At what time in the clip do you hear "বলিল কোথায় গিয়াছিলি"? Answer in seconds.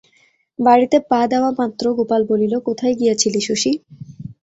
2.31-3.41